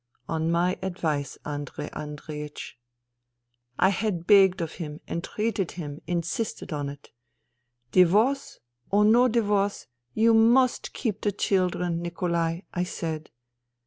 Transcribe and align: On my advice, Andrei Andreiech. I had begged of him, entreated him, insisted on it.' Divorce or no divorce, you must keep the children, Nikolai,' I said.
On 0.27 0.49
my 0.49 0.79
advice, 0.81 1.37
Andrei 1.45 1.87
Andreiech. 1.91 2.73
I 3.77 3.89
had 3.89 4.25
begged 4.25 4.59
of 4.59 4.71
him, 4.81 4.99
entreated 5.07 5.73
him, 5.73 6.01
insisted 6.07 6.73
on 6.73 6.89
it.' 6.89 7.11
Divorce 8.01 8.57
or 8.89 9.05
no 9.05 9.27
divorce, 9.27 9.85
you 10.15 10.33
must 10.33 10.93
keep 10.93 11.21
the 11.21 11.31
children, 11.31 12.01
Nikolai,' 12.01 12.61
I 12.73 12.83
said. 12.83 13.29